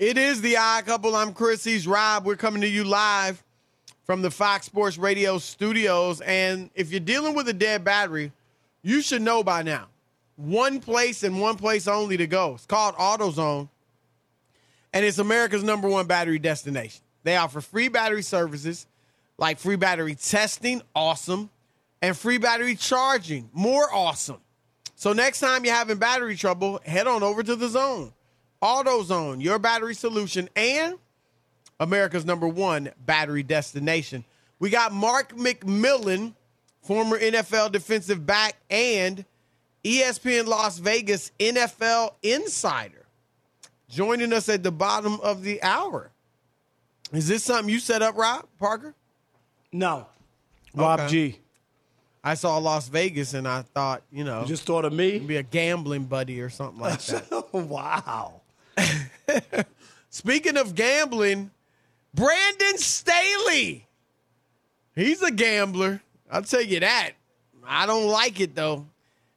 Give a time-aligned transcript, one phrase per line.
[0.00, 1.14] It is the Odd Couple.
[1.14, 1.62] I'm Chris.
[1.62, 2.24] He's Rob.
[2.24, 3.44] We're coming to you live
[4.04, 6.22] from the Fox Sports Radio studios.
[6.22, 8.32] And if you're dealing with a dead battery,
[8.80, 9.88] you should know by now.
[10.36, 12.54] One place and one place only to go.
[12.54, 13.68] It's called AutoZone,
[14.94, 17.02] and it's America's number one battery destination.
[17.22, 18.86] They offer free battery services
[19.36, 21.50] like free battery testing, awesome,
[22.00, 24.40] and free battery charging, more awesome.
[24.94, 28.14] So next time you're having battery trouble, head on over to the zone.
[28.62, 30.96] AutoZone, your battery solution, and
[31.78, 34.24] America's number one battery destination.
[34.58, 36.34] We got Mark McMillian,
[36.82, 39.24] former NFL defensive back and
[39.84, 43.06] ESPN Las Vegas NFL insider,
[43.88, 46.10] joining us at the bottom of the hour.
[47.12, 48.94] Is this something you set up, Rob Parker?
[49.72, 50.06] No.
[50.74, 51.08] Rob Okay.
[51.08, 51.38] G.
[52.22, 55.18] I saw Las Vegas and I thought, you know, You just thought of me?
[55.18, 57.48] be a gambling buddy or something like that.
[57.54, 58.39] wow.
[60.10, 61.50] Speaking of gambling,
[62.14, 63.86] Brandon Staley.
[64.94, 66.02] He's a gambler.
[66.30, 67.12] I'll tell you that.
[67.66, 68.86] I don't like it though.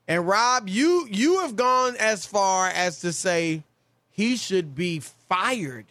[0.07, 3.63] And Rob, you you have gone as far as to say
[4.09, 5.85] he should be fired.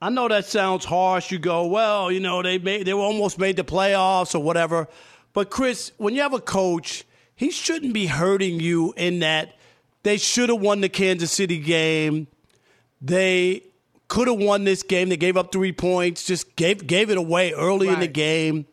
[0.00, 1.30] I know that sounds harsh.
[1.30, 4.88] You go, well, you know, they made they were almost made the playoffs or whatever.
[5.32, 9.56] But Chris, when you have a coach, he shouldn't be hurting you in that
[10.02, 12.26] they should have won the Kansas City game.
[13.00, 13.62] They
[14.08, 15.08] could have won this game.
[15.08, 18.66] They gave up three points, just gave gave it away early in the game.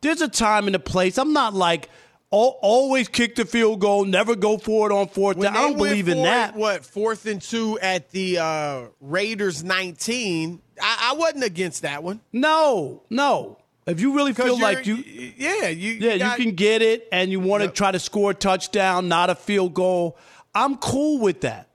[0.00, 1.16] There's a time and a place.
[1.16, 1.88] I'm not like
[2.32, 5.56] al- always kick the field goal, never go for it on fourth down.
[5.56, 6.56] I don't believe in for it, that.
[6.56, 10.60] What fourth and two at the uh, Raiders 19?
[10.82, 12.20] I, I wasn't against that one.
[12.32, 13.58] No, no.
[13.86, 17.30] If you really feel like you, yeah, you, yeah, got- you can get it, and
[17.30, 17.74] you want to Yep.
[17.74, 20.16] try to score a touchdown, not a field goal.
[20.54, 21.68] I'm cool with that,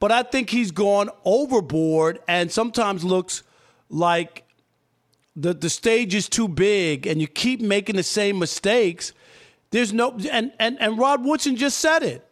[0.00, 3.42] but I think he's gone overboard, and sometimes looks
[3.88, 4.44] like
[5.36, 9.12] the the stage is too big, and you keep making the same mistakes.
[9.70, 12.24] There's no, and and and Rod Woodson just said it.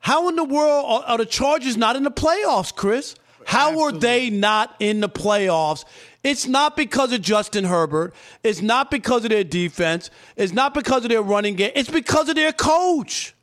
[0.00, 3.14] How in the world are, are the Chargers not in the playoffs, Chris?
[3.46, 5.84] How are they not in the playoffs?
[6.22, 8.14] It's not because of Justin Herbert.
[8.42, 10.10] It's not because of their defense.
[10.36, 11.72] It's not because of their running game.
[11.74, 13.34] It's because of their coach.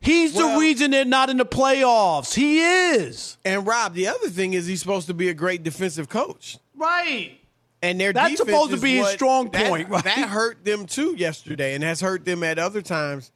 [0.00, 2.34] He's Well- the reason they're not in the playoffs.
[2.34, 3.36] He is.
[3.44, 6.58] And Rob, the other thing is he's supposed to be a great defensive coach.
[6.76, 7.38] Right.
[7.82, 10.04] And their That's defense supposed to is be his what- strong that- point, right?
[10.04, 13.30] That hurt them too yesterday, and has hurt them at other times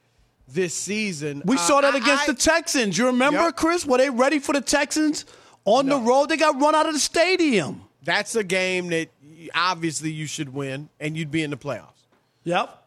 [0.49, 1.43] this season.
[1.45, 2.97] We Uh, saw that I- against I- the Texans.
[2.99, 3.57] You remember, Yep.
[3.57, 3.85] Chris?
[3.87, 5.25] Were they ready for the Texans
[5.65, 6.29] on the road?
[6.29, 7.83] They got run out of the stadium.
[8.05, 9.09] That's a game that
[9.55, 12.07] obviously you should win, and you'd be in the playoffs.
[12.45, 12.79] Yep.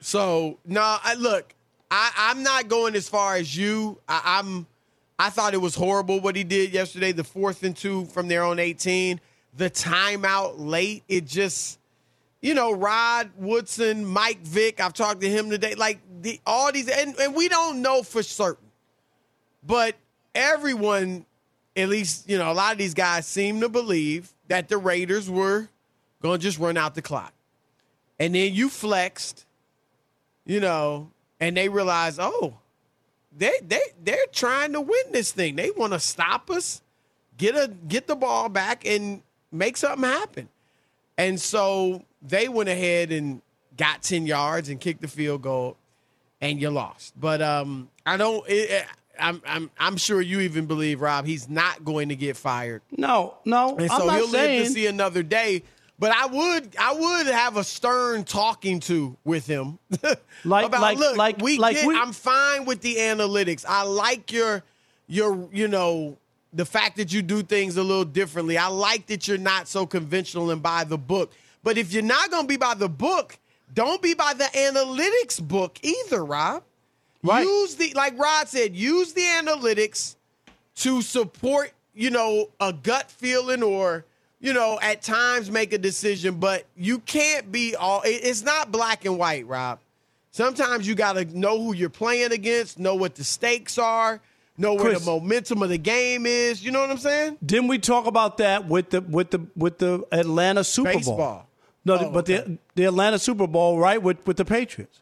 [0.00, 1.54] So no, I look,
[1.90, 4.00] I, I'm not going as far as you.
[4.08, 4.66] I, I'm.
[5.18, 7.10] I thought it was horrible what he did yesterday.
[7.12, 9.20] The fourth and two from their own 18,
[9.56, 11.02] the timeout late.
[11.08, 11.80] It just,
[12.40, 14.80] you know, Rod Woodson, Mike Vick.
[14.80, 15.74] I've talked to him today.
[15.74, 18.68] Like the all these, and, and we don't know for certain,
[19.66, 19.96] but
[20.34, 21.26] everyone,
[21.74, 25.28] at least you know, a lot of these guys seem to believe that the Raiders
[25.28, 25.68] were
[26.22, 27.32] to just run out the clock,
[28.20, 29.46] and then you flexed
[30.48, 31.10] you know,
[31.40, 32.54] and they realize, oh,
[33.36, 35.56] they they they're trying to win this thing.
[35.56, 36.82] They want to stop us,
[37.36, 39.22] get a get the ball back, and
[39.52, 40.48] make something happen.
[41.16, 43.42] And so they went ahead and
[43.76, 45.76] got ten yards and kicked the field goal,
[46.40, 47.12] and you lost.
[47.20, 48.46] But um, I don't.
[48.48, 48.86] It, it-
[49.20, 51.26] I'm I'm I'm sure you even believe Rob.
[51.26, 52.82] He's not going to get fired.
[52.96, 53.70] No, no.
[53.76, 54.58] And I'm so not he'll saying.
[54.60, 55.64] live to see another day.
[55.98, 59.78] But I would I would have a stern talking to with him.
[60.44, 63.64] Like- about like- look, like- we like get, we- I'm fine with the analytics.
[63.68, 64.62] I like your
[65.08, 66.16] your you know
[66.52, 68.56] the fact that you do things a little differently.
[68.56, 71.32] I like that you're not so conventional and by the book.
[71.64, 73.36] But if you're not going to be by the book,
[73.74, 76.62] don't be by the analytics book either, Rob.
[77.22, 77.44] Right.
[77.44, 80.14] Use the like Rod said, use the analytics
[80.76, 84.04] to support, you know, a gut feeling or,
[84.40, 89.04] you know, at times make a decision, but you can't be all it's not black
[89.04, 89.78] and white, Rob.
[90.30, 94.20] Sometimes you got to know who you're playing against, know what the stakes are,
[94.56, 95.04] know where Chris.
[95.04, 96.62] the momentum of the game is.
[96.64, 97.38] You know what I'm saying?
[97.44, 100.98] Didn't we talk about that with the with the with the Atlanta Super Bowl?
[100.98, 101.48] Baseball.
[101.84, 102.42] No, Oh, but okay.
[102.46, 104.00] the the Atlanta Super Bowl, right?
[104.00, 105.00] With with the Patriots.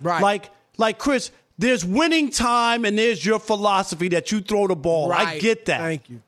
[0.00, 0.20] Right.
[0.20, 5.12] Like like Chris, there's winning time and there's your philosophy that you throw the ball.
[5.12, 5.78] I get that.
[5.80, 6.20] Thank you.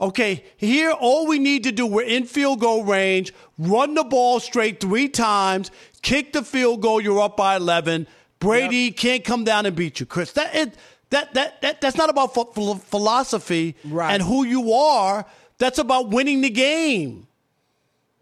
[0.00, 4.38] Okay, here all we need to do, we're in field goal range, run the ball
[4.38, 5.72] straight three times,
[6.02, 8.06] kick the field goal, you're up by 11.
[8.38, 10.30] Brady can't come down and beat you, Chris.
[10.32, 10.74] That it,
[11.10, 14.12] that, that, that that's not about ph- ph- philosophy Right.
[14.14, 15.26] and who you are.
[15.58, 17.26] That's about winning the game.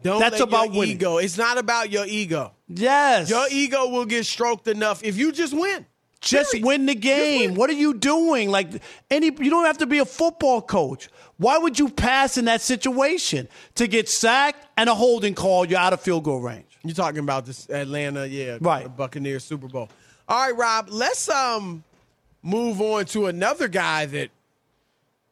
[0.03, 0.95] Don't That's let about your winning.
[0.97, 1.19] ego.
[1.19, 2.53] It's not about your ego.
[2.69, 3.29] Yes.
[3.29, 5.85] Your ego will get stroked enough if you just win.
[6.21, 7.51] Just win the game.
[7.51, 7.55] win.
[7.59, 8.51] What are you doing?
[8.51, 8.69] Like
[9.11, 11.09] any you don't have to be a football coach.
[11.39, 13.49] Why would you pass in that situation?
[13.77, 16.65] To get sacked and a holding call, you're out of field goal range.
[16.83, 18.95] You're talking about this Atlanta, yeah, Right.
[18.97, 19.89] Buccaneers Super Bowl.
[20.29, 21.85] All right, Rob, let's um
[22.43, 24.31] move on to another guy that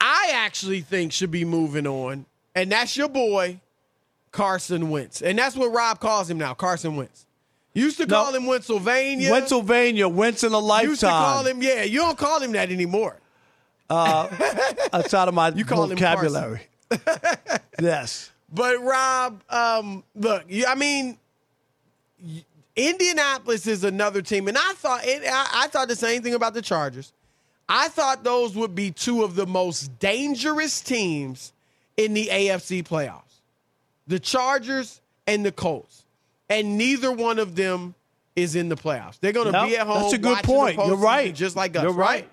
[0.00, 3.60] I actually think should be moving on, and that's your boy
[4.32, 7.25] Carson Wentz, and that's what Rob calls him now, Carson Wentz.
[7.75, 8.23] Used to No.
[8.25, 9.31] call him Pennsylvania.
[9.31, 10.88] Pennsylvania, Wentz in a lifetime.
[10.91, 11.82] Used to call him, yeah.
[11.82, 13.17] You don't call him that anymore.
[13.91, 16.61] outside of my You call him vocabulary.
[17.81, 18.31] yes.
[18.53, 21.19] But Rob, um, look, I mean,
[22.76, 26.55] Indianapolis is another team, and I thought it, I, I thought the same thing about
[26.55, 27.12] the Chargers.
[27.69, 31.53] I thought those would be two of the most dangerous teams
[31.97, 33.41] in the AFC playoffs:
[34.06, 36.04] the Chargers and the Colts,
[36.49, 37.94] and neither one of them
[38.37, 39.19] is in the playoffs.
[39.20, 40.02] They're going to No, be at home.
[40.02, 40.76] that's a good point.
[40.76, 41.35] You're right.
[41.35, 41.82] just like us.
[41.82, 42.29] You're right.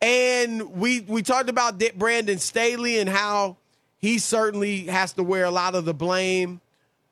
[0.00, 3.56] And we we talked about Dick Brandon Staley and how
[3.98, 6.60] he certainly has to wear a lot of the blame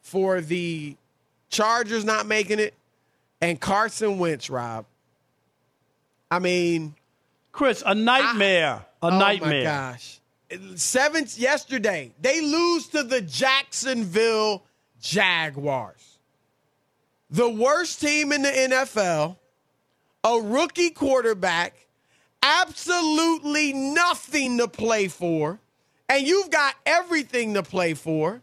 [0.02, 0.96] for the
[1.50, 2.75] Chargers not making it.
[3.40, 4.87] And Carson Wentz, Rob.
[6.32, 6.94] I mean,
[7.52, 8.84] Chris, a nightmare.
[9.02, 9.64] A oh nightmare.
[9.64, 10.20] my gosh.
[10.75, 14.64] Seventh yesterday, they lose to the Jacksonville
[15.00, 16.09] Jaguars.
[17.31, 19.37] The worst team in the NFL,
[20.25, 21.87] a rookie quarterback,
[22.43, 25.61] absolutely nothing to play for,
[26.09, 28.43] and you've got everything to play for,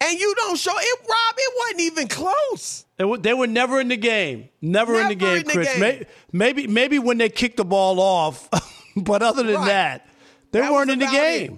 [0.00, 1.34] and you don't show it, Rob.
[1.36, 2.84] It wasn't even close.
[2.96, 4.48] They were, they were never in the game.
[4.60, 5.68] Never, in the game, in the Chris.
[5.72, 5.80] game.
[5.80, 8.48] May- Maybe, maybe when they kicked the ball off,
[8.96, 9.66] but other than Right.
[9.66, 10.08] that,
[10.50, 11.54] they That weren't in the game.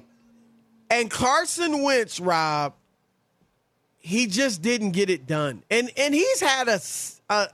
[0.91, 0.95] it.
[0.95, 2.75] And Carson Wentz, Rob,
[4.07, 5.63] he just didn't get it done.
[5.71, 6.79] And and he's had a,
[7.31, 7.49] a-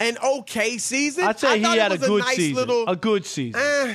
[0.00, 1.24] an okay season.
[1.24, 2.56] I'd say I he had a good nice season.
[2.56, 3.60] Little, a good season.
[3.62, 3.94] eh,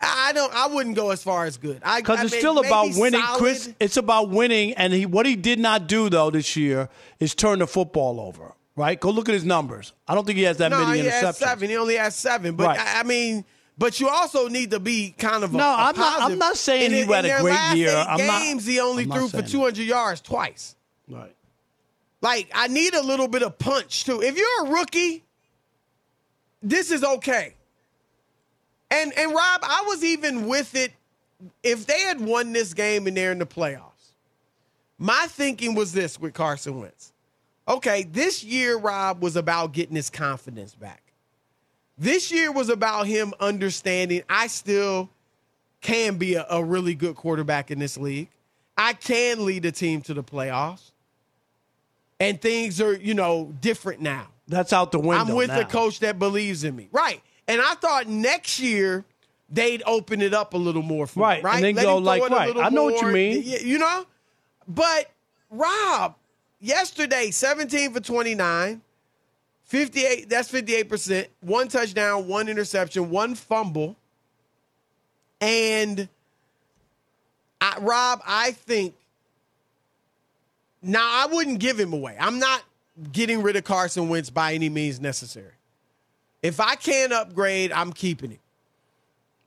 [0.00, 0.52] I don't.
[0.54, 1.82] I wouldn't go as far as good.
[1.96, 3.38] Because it's mean, still about winning, solid.
[3.38, 3.70] Chris.
[3.78, 6.88] It's about winning, and he what he did not do though this year
[7.18, 8.54] is turn the football over.
[8.76, 8.98] Right?
[8.98, 9.92] Go look at his numbers.
[10.08, 11.34] I don't think he has that No, many he has interceptions.
[11.34, 11.68] seven.
[11.68, 12.54] He only has seven.
[12.56, 12.78] But Right.
[12.80, 13.44] I, I mean,
[13.76, 16.56] but you also need to be kind of a, No, a I'm not- I'm not
[16.56, 17.94] saying in, he had a great year.
[17.94, 19.50] I'm not- games he only I'm threw for saying that.
[19.50, 20.76] 200 yards twice.
[21.10, 21.34] Right.
[22.22, 24.22] Like, I need a little bit of punch too.
[24.22, 25.24] If you're a rookie,
[26.62, 27.54] this is okay.
[28.90, 30.92] And and Rob, I was even with it
[31.62, 34.12] if they had won this game and they're in the playoffs.
[34.98, 37.12] My thinking was this with Carson Wentz.
[37.66, 41.02] Okay, this year, Rob, was about getting his confidence back.
[41.96, 45.08] This year was about him understanding I still
[45.80, 48.28] can be a, a really good quarterback in this league.
[48.76, 50.89] I can lead a team to the playoffs.
[52.20, 54.28] And things are, you know, different now.
[54.46, 55.24] That's out the window.
[55.24, 55.60] I'm with now.
[55.60, 56.88] a coach that believes in me.
[56.92, 57.22] Right.
[57.48, 59.04] And I thought next year
[59.48, 61.48] they'd open it up a little more for Right, me.
[61.48, 61.54] Right.
[61.56, 63.42] and then Let go like, right, I know what you mean.
[63.42, 64.06] You know?
[64.68, 65.10] But
[65.50, 66.14] Rob,
[66.60, 68.82] yesterday, 17 for 29,
[69.64, 73.96] 58, that's 58%, one touchdown, one interception, one fumble.
[75.40, 76.08] And
[77.60, 78.94] I, Rob, I think
[80.82, 82.16] now I wouldn't give him away.
[82.18, 82.62] I'm not
[83.12, 85.52] getting rid of Carson Wentz by any means necessary.
[86.42, 88.40] If I can upgrade, I'm keeping it.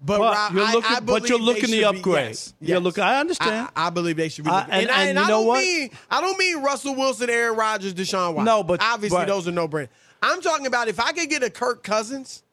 [0.06, 2.28] But, But Rob, you're looking- I but you're looking be- upgrade.
[2.28, 3.70] yes, You're looking- I understand.
[3.76, 4.52] I, I believe they should be.
[4.52, 4.74] I- Looking.
[4.74, 5.60] and- and, I, and and you I know don't what?
[5.60, 8.46] mean I don't mean Russell Wilson, Aaron Rodgers, Deshaun Watson.
[8.46, 9.88] No, but- obviously but- those are no brainer.
[10.22, 12.44] I'm talking about if I could get a Kirk Cousins,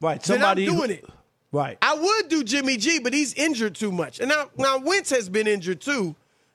[0.00, 0.22] Right.
[0.24, 1.04] Somebody doing it.
[1.52, 1.78] Right.
[1.80, 4.18] I would do Jimmy G, but he's injured too much.
[4.20, 6.14] And now, now Wentz has been injured too.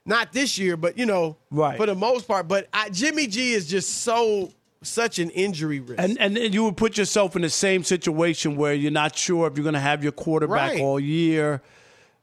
[0.09, 1.77] Not this year, but you know, Right.
[1.77, 2.47] for the most part.
[2.47, 4.51] But I, Jimmy G is just so
[4.81, 6.01] such an injury risk.
[6.01, 9.55] And, and you would put yourself in the same situation where you're not sure if
[9.55, 10.81] you're going to have your quarterback Right.
[10.81, 11.61] all year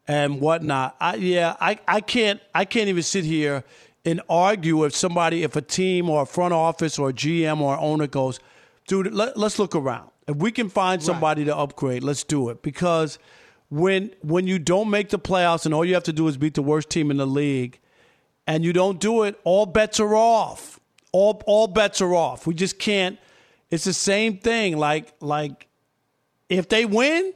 [0.09, 0.97] and whatnot.
[1.01, 3.63] I, yeah, I, I can't I can't even sit here
[4.05, 7.79] and argue if somebody if a team or a front office or a GM or
[7.79, 8.41] owner goes,
[8.89, 10.11] dude, let, us look around.
[10.27, 11.49] If we can find somebody right.
[11.55, 12.63] to upgrade, let's do it.
[12.63, 13.21] Because
[13.69, 16.55] when when you don't make the playoffs and all you have to do is beat
[16.55, 17.81] the worst team in the league,
[18.47, 20.79] and you don't do it, all bets are off.
[21.13, 22.47] All all bets are off.
[22.47, 23.19] We just can't.
[23.71, 24.77] It's the same thing.
[24.77, 25.69] Like like
[26.49, 27.33] if they win,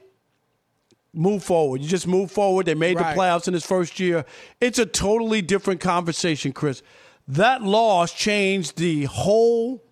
[1.12, 1.80] move forward.
[1.80, 2.66] You just move forward.
[2.66, 3.14] They made right.
[3.14, 4.24] the playoffs in his first year.
[4.60, 6.82] It's a totally different conversation, Chris.
[7.26, 9.84] That loss changed the whole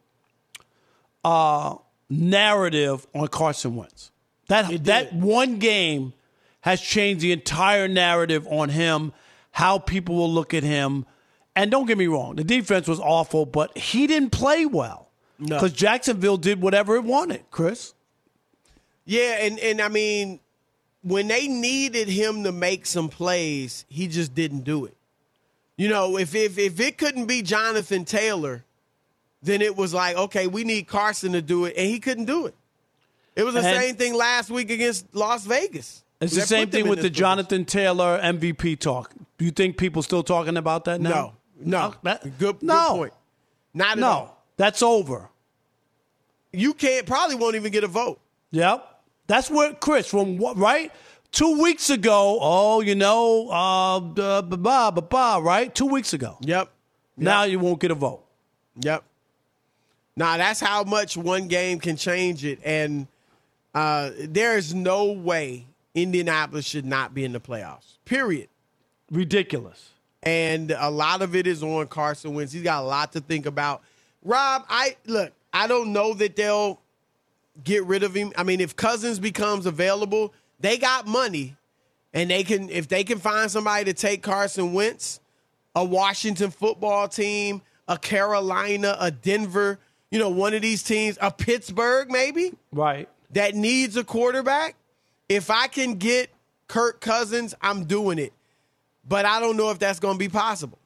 [1.25, 1.77] uh,
[2.09, 4.11] narrative on Carson Wentz.
[4.49, 6.15] That that one game
[6.69, 9.15] has changed the entire narrative on him,
[9.53, 11.07] how people will look at him.
[11.57, 15.09] And don't get me wrong, the defense was awful, but he didn't play well
[15.39, 15.77] because no.
[15.77, 17.43] Jacksonville did whatever it wanted.
[17.51, 17.95] Chris.
[19.07, 20.41] Yeah, and and I mean,
[21.03, 24.95] when they needed him to make some plays, he just didn't do it.
[25.79, 28.63] You know, if if if it couldn't be Jonathan Taylor,
[29.43, 32.45] then it was like, okay, we need Carson to do it, and he couldn't do
[32.45, 32.55] it.
[33.35, 36.05] It was the and same thing last week against Las Vegas.
[36.21, 37.15] It's the same thing with the position.
[37.15, 39.13] Jonathan Taylor MVP talk.
[39.39, 41.35] Do you think people still talking about that now?
[41.61, 41.95] No, no.
[42.03, 42.97] that, good, no.
[42.97, 43.13] point.
[43.73, 44.45] Not at no, all.
[44.57, 45.29] That's over.
[46.53, 48.21] You can't probably won't even get a vote.
[48.51, 48.85] Yep.
[49.29, 50.91] That's what Chris from what right?
[51.31, 55.73] Two weeks ago, oh, you know, uh, blah, blah, blah, blah, right?
[55.73, 56.39] Two weeks ago.
[56.41, 56.49] Yep.
[56.49, 56.69] yep.
[57.17, 58.25] Now you won't get a vote.
[58.81, 59.05] Yep.
[60.17, 63.07] Now that's how much one game can change it, and
[63.75, 65.67] uh, there is no way
[66.03, 67.99] Indianapolis should not be in the playoffs.
[68.05, 68.49] Period.
[69.11, 69.91] Ridiculous.
[70.23, 72.53] And a lot of it is on Carson Wentz.
[72.53, 73.83] He's got a lot to think about.
[74.23, 75.33] Rob, I look.
[75.53, 76.81] I don't know that they'll
[77.63, 78.33] get rid of him.
[78.37, 81.57] I mean, if Cousins becomes available, they got money,
[82.13, 85.21] and they can if they can find somebody to take Carson Wentz,
[85.75, 89.79] a Washington football team, a Carolina, a Denver
[90.11, 94.75] you know, one of these teams, a Pittsburgh maybe, right, that needs a quarterback.
[95.29, 96.31] If I can get
[96.69, 98.33] Kirk Cousins, I'm doing it.
[99.07, 100.79] But I don't know if that's going to be possible.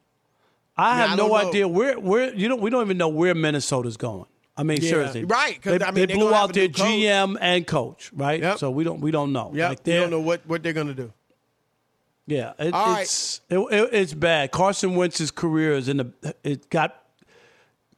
[0.76, 4.26] I have no idea where where you know we don't even know where Minnesota's going.
[4.56, 5.54] I mean, yeah, seriously, right?
[5.54, 8.40] Because I mean, they blew out their GM and coach, right?
[8.40, 8.58] Yep.
[8.58, 9.50] So we don't we don't know.
[9.54, 11.12] Yeah, like don't know what what they're going to do.
[12.26, 13.58] Yeah, it, it's right.
[13.58, 14.50] it, it, it's bad.
[14.52, 17.02] Carson Wentz's career is in the it got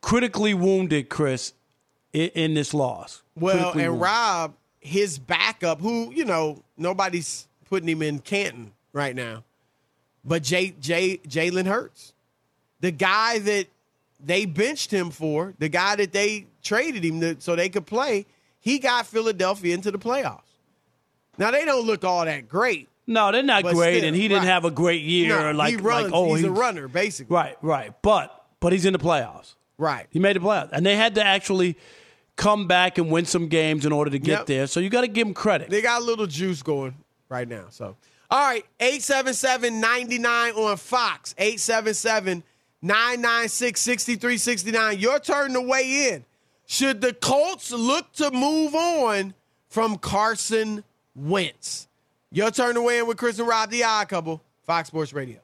[0.01, 1.53] critically wounded, Chris,
[2.13, 3.23] in, in this loss.
[3.35, 4.01] Well, and wounded.
[4.01, 9.43] Rob, his backup, who you know nobody's putting him in Canton right now,
[10.25, 12.13] but Jay Jay Jalen Hurts,
[12.81, 13.67] the guy that
[14.25, 18.27] they benched him for, the guy that they traded him to, so they could play,
[18.61, 20.41] he got Philadelphia into the playoffs.
[21.39, 22.89] Now they don't look all that great.
[23.07, 25.29] No, they're not great, still, and he didn't have a great year.
[25.29, 27.35] No, like, he runs, like, oh, he's, he's a runner, basically.
[27.35, 27.93] Right, right.
[28.01, 29.57] But but he's in the playoffs.
[29.77, 30.07] Right.
[30.11, 30.71] He made the playoffs.
[30.73, 31.77] And they had to actually
[32.37, 34.47] come back and win some games in order to get yep.
[34.47, 34.67] there.
[34.67, 35.71] So you got to give them credit.
[35.71, 36.95] They got a little juice going
[37.29, 37.67] right now.
[37.71, 37.97] So,
[38.31, 42.43] all right, 877 99 on Fox, 877
[42.83, 44.99] 996 6369.
[44.99, 46.25] Your turn to weigh in.
[46.67, 49.35] Should the Colts look to move on
[49.69, 50.83] from Carson
[51.15, 51.89] Wentz?
[52.31, 55.44] Your turn to weigh in with Chris and Rob, the odd couple, Fox Sports Radio.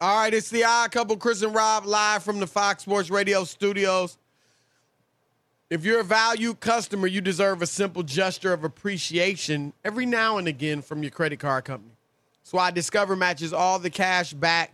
[0.00, 3.42] All right, it's the odd couple, Chris and Rob, live from the Fox Sports Radio
[3.42, 4.16] studios.
[5.70, 10.46] If you're a valued customer, you deserve a simple gesture of appreciation every now and
[10.46, 11.90] again from your credit card company.
[12.42, 14.72] That's why Discover matches all the cash back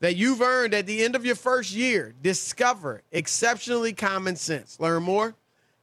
[0.00, 2.12] that you've earned at the end of your first year.
[2.20, 4.80] Discover exceptionally common sense.
[4.80, 5.36] Learn more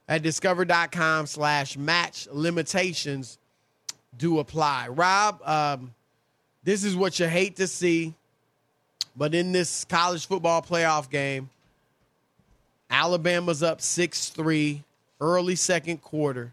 [0.08, 3.38] at discover.com slash match limitations
[4.18, 4.88] do apply.
[4.88, 5.94] Rob, um,
[6.64, 8.14] this is what you hate to see
[9.16, 11.50] but in this college football playoff game,
[12.90, 14.82] Alabama's up 6 3,
[15.20, 16.52] early second quarter.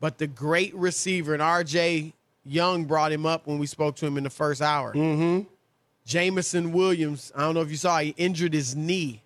[0.00, 2.12] But the great receiver, and RJ
[2.44, 4.94] Young brought him up when we spoke to him in the first hour.
[4.94, 5.46] Mm-hmm.
[6.06, 9.22] Jameson Williams, I don't know if you saw, he injured his knee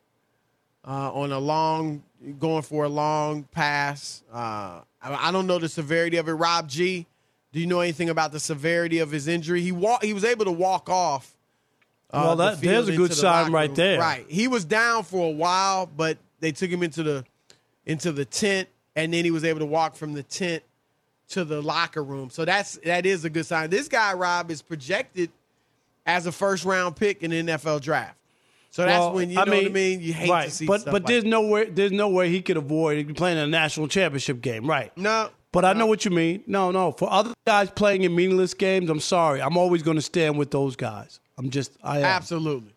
[0.87, 2.03] uh, on a long
[2.39, 4.23] going for a long pass.
[4.33, 6.33] Uh, I, don't know the severity of it.
[6.33, 7.07] Rob G,
[7.53, 9.61] do you know anything about the severity of his injury?
[9.61, 11.34] He walk, he was able to walk off.
[12.13, 13.77] Uh, Well, the that- there's a good the sign right room.
[13.77, 13.99] there.
[14.01, 17.25] Right, he was down for a while, but they took him into the
[17.87, 20.63] into the tent, and then he was able to walk from the tent
[21.29, 22.31] to the locker room.
[22.31, 23.71] So that's that is a good sign.
[23.71, 25.31] This guy Rob is projected
[26.07, 28.17] as a first round pick in the NFL draft.
[28.71, 30.01] So that's Well, when you know what I mean.
[30.01, 31.29] You hate right, to see but but like there's that.
[31.31, 34.97] no way there's no way he could avoid playing a national championship game, right?
[34.99, 35.31] no.
[35.53, 36.43] But I know what you mean.
[36.49, 36.91] No, no.
[36.91, 39.41] For other guys playing in meaningless games, I'm sorry.
[39.41, 41.21] I'm always going to stand with those guys.
[41.39, 42.05] I'm just I am.
[42.05, 42.73] Absolutely.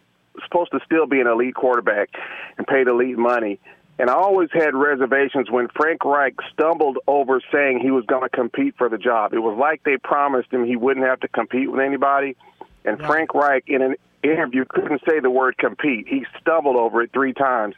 [0.45, 2.11] supposed to still be an elite quarterback
[2.59, 3.59] and paid elite money.
[3.99, 8.28] And I always had reservations when Frank Reich stumbled over saying he was going to
[8.28, 9.33] compete for the job.
[9.33, 12.37] It was like they promised him he wouldn't have to compete with anybody.
[12.85, 16.07] And Frank Reich, in an interview, couldn't say the word compete.
[16.07, 17.75] He stumbled over it three times.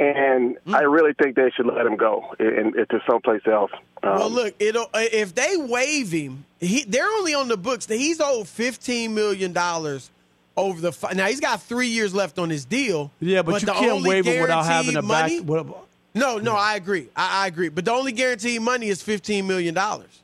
[0.00, 3.70] And I really think they should let him go and, and to someplace else.
[4.02, 7.86] Um, Well, look, it'll if they waive him, he they're only on the books.
[7.86, 10.10] He's owed fifteen million dollars
[10.56, 10.96] over the.
[11.14, 13.10] Now he's got three years left on his deal.
[13.20, 15.66] Yeah, but, you can't waive him without having a guaranteed back.
[15.66, 17.08] what- No, no, I agree.
[17.14, 17.68] I, I agree.
[17.68, 20.22] But the only guaranteed money is fifteen million dollars.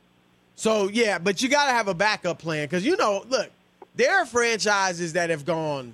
[0.55, 3.51] So yeah, but you got to have a backup plan because you know, look,
[3.95, 5.93] there are franchises that have gone.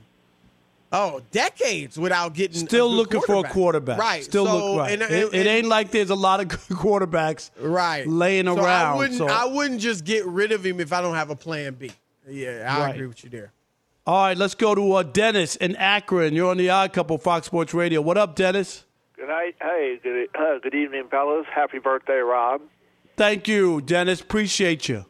[0.95, 3.99] Oh, decades without getting a Still good looking for a quarterback.
[3.99, 4.23] right?
[4.23, 4.93] Still so, look right.
[4.93, 8.57] and- it, and- it ain't like there's a lot of good quarterbacks right laying So
[8.57, 8.95] around.
[8.95, 11.37] I wouldn't, so- I wouldn't just get rid of him if I don't have a
[11.37, 11.91] plan B.
[12.29, 12.95] Yeah, I Right.
[12.95, 13.53] agree with you there.
[14.07, 16.35] All right, let's go to uh, Dennis in Akron.
[16.35, 18.01] You're on the Odd Couple, Fox Sports Radio.
[18.01, 18.85] What up, Dennis?
[19.17, 19.55] Good night.
[19.63, 21.47] Hey, good, uh, good evening, fellas.
[21.55, 22.61] Happy birthday, Rob.
[23.17, 24.21] Thank you, Dennis.
[24.21, 25.05] Appreciate you.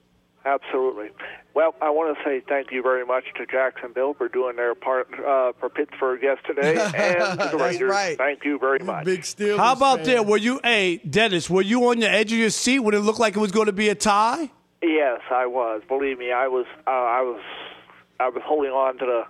[0.45, 1.09] Absolutely.
[1.55, 5.09] Well, I want to say thank you very much to Jacksonville for doing their part
[5.19, 6.93] uh, for Pittsburgh yesterday, and
[7.39, 7.91] the That's Raiders.
[7.91, 8.17] right.
[8.17, 9.05] Thank you very much.
[9.05, 9.59] Big Steelers.
[9.59, 10.07] How about fan.
[10.07, 10.23] there?
[10.23, 13.21] Were you, hey, Dennis, were you on the edge of your seat when it looked
[13.21, 14.51] like it was going to be a tie?
[14.83, 15.83] Yes, I was.
[15.89, 16.67] Believe me, I was.
[16.87, 17.41] Uh, I was.
[18.19, 19.23] I was holding on to the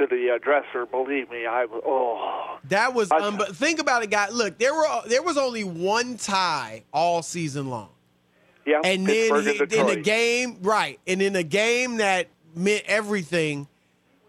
[0.00, 0.86] to the uh, dresser.
[0.86, 1.82] Believe me, I was.
[1.86, 4.30] Oh, That was I- um, but think about it, guy.
[4.30, 7.90] Look, there were there was only one tie all season long,
[8.66, 8.80] yeah.
[8.84, 10.98] and then he, and in a game, right?
[11.06, 13.68] And in a game that meant everything,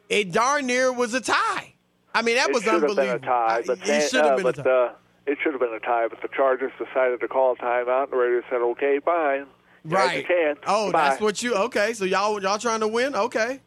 [0.10, 1.74] it darn near was a tie.
[2.14, 2.96] I mean, that it was unbelievable.
[2.96, 4.70] been a tie, but it should have uh, been a but, tie.
[4.70, 4.94] Uh,
[5.28, 8.12] it should have been a tie, but the Chargers decided to call a timeout, and
[8.12, 9.48] the Raiders said, "Okay, fine."
[9.84, 10.28] You guys right?
[10.28, 10.56] can.
[10.66, 11.10] Oh, Bye.
[11.10, 11.56] that's what you.
[11.56, 13.16] Okay, so y'all y'all trying to win?
[13.16, 13.60] Okay.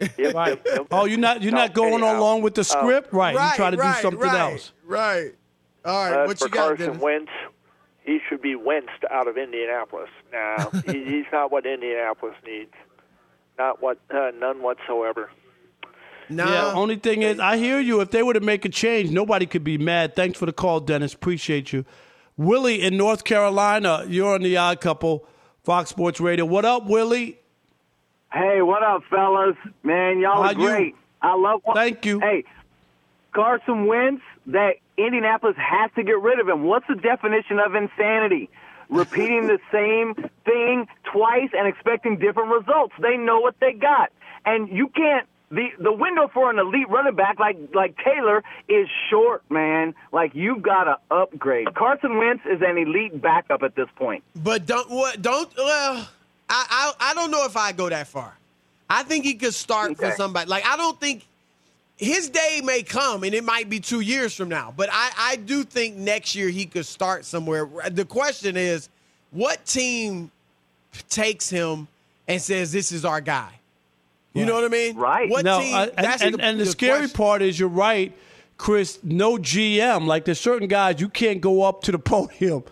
[0.00, 0.48] Yep, Right.
[0.50, 0.86] yep, yep.
[0.92, 3.34] Oh, you're not you're No, not going anyhow, along with the script, right?
[3.34, 3.50] right.
[3.50, 4.72] You try to right, do something right, else.
[4.86, 5.32] Right.
[5.84, 6.20] All right.
[6.22, 7.02] As what for you got, Carson Dennis?
[7.02, 7.32] Wentz,
[8.08, 10.08] he should be Wentzed out of Indianapolis.
[10.32, 12.72] Now he, he's not what Indianapolis needs.
[13.58, 15.30] Not what uh, none whatsoever.
[16.30, 16.44] No.
[16.46, 16.72] Yeah.
[16.72, 18.00] Only thing is, I hear you.
[18.00, 20.16] If they were to make a change, nobody could be mad.
[20.16, 21.12] Thanks for the call, Dennis.
[21.12, 21.84] Appreciate you.
[22.38, 25.26] Willie in North Carolina, you're on the Odd Couple,
[25.64, 26.46] Fox Sports Radio.
[26.46, 27.38] What up, Willie?
[28.32, 29.56] Hey, what up, fellas?
[29.82, 30.68] Man, y'all How are you?
[30.68, 30.94] great.
[31.20, 31.60] I love.
[31.74, 32.20] Thank you.
[32.20, 32.44] Hey,
[33.34, 34.22] Carson Wentz.
[34.46, 36.64] That Indianapolis has to get rid of him.
[36.64, 38.50] What's the definition of insanity?
[38.90, 42.94] Repeating the same thing twice and expecting different results.
[43.00, 44.10] They know what they got,
[44.44, 45.26] and you can't.
[45.50, 49.94] The the window for an elite running back like like Taylor is short, man.
[50.12, 51.74] Like you've got to upgrade.
[51.74, 54.24] Carson Wentz is an elite backup at this point.
[54.36, 56.06] But don't what don't well
[56.50, 58.36] I, I I don't know if I go that far.
[58.90, 60.50] I think he could start for somebody.
[60.50, 61.24] Like I don't think
[61.98, 64.72] his day may come and it might be two years from now.
[64.74, 67.68] But I, I do think next year he could start somewhere.
[67.90, 68.88] The question is,
[69.32, 70.30] what team
[71.10, 71.88] takes him
[72.28, 73.52] and says this is our guy?
[74.32, 74.96] You know what I mean?
[74.96, 75.28] Right.
[75.28, 75.74] What no, team?
[75.74, 77.16] I- and, that's and, and the scary question.
[77.16, 78.16] part is you're right,
[78.56, 79.00] Chris.
[79.02, 80.06] No GM.
[80.06, 82.62] Like there's certain guys you can't go up to the podium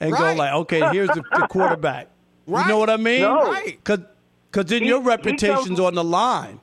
[0.00, 2.08] and go like, okay, here's the, the quarterback.
[2.48, 3.20] You know what I mean?
[3.20, 3.52] No.
[3.52, 3.78] Right.
[3.84, 6.58] Because then He- your reputation's comes- on the line.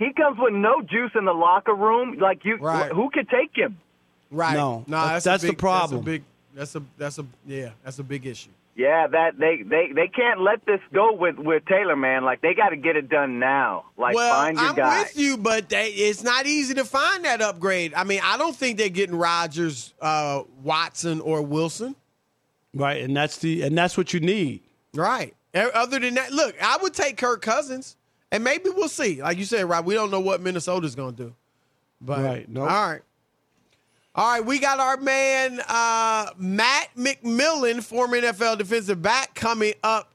[0.00, 2.18] He comes with no juice in the locker room.
[2.18, 2.90] Like you, Right.
[2.90, 3.78] who could take him?
[4.32, 4.54] Right.
[4.56, 6.00] No, no, that's- that's, a that's the problem.
[6.00, 6.22] That's a big.
[6.54, 7.70] That's a that's a yeah.
[7.84, 8.50] That's a big issue.
[8.76, 12.24] Yeah, that they they they can't let this go with with Taylor, man.
[12.24, 13.84] Like they got to get it done now.
[13.98, 15.00] Like well, find your I'm guy.
[15.02, 17.92] with you, but they, it's not easy to find that upgrade.
[17.94, 21.94] I mean, I don't think they're getting Rodgers, uh, Watson, or Wilson.
[22.74, 24.62] Right, and that's the and that's what you need.
[24.94, 25.34] Right.
[25.54, 27.96] Other than that, look, I would take Kirk Cousins,
[28.32, 29.22] and maybe we'll see.
[29.22, 31.34] Like you said, Rob, we don't know what Minnesota's going to do.
[32.00, 32.70] But Right, nope.
[32.70, 33.02] all right,
[34.14, 40.12] all right, we got our man uh, Matt McMillian, former NFL defensive back, coming up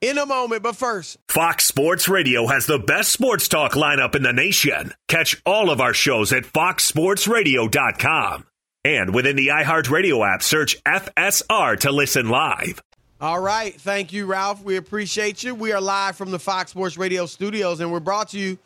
[0.00, 0.62] in a moment.
[0.62, 4.92] But first, Fox Sports Radio has the best sports talk lineup in the nation.
[5.06, 8.44] Catch all of our shows at foxsportsradio.com.
[8.84, 12.80] And within the iHeartRadio app, search FSR to listen live.
[13.20, 13.74] All right.
[13.80, 14.62] Thank you, Ralph.
[14.62, 15.52] We appreciate you.
[15.52, 18.58] We are live from the Fox Sports Radio studios, and we're brought to you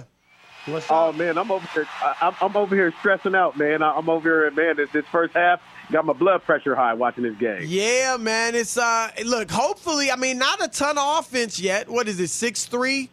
[0.90, 1.87] Oh man, I'm over here.
[2.02, 3.83] I, I'm, I'm over here stressing out, man.
[3.83, 4.76] I, I'm over here, man.
[4.76, 7.62] This, this first half got my blood pressure high watching this game.
[7.66, 8.54] Yeah, man.
[8.54, 11.88] It's uh look, hopefully, I mean, not a ton of offense yet.
[11.88, 13.09] What is it, six three?